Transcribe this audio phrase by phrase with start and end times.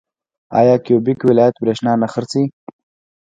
[0.59, 2.45] آیا کیوبیک ولایت بریښنا نه خرڅوي؟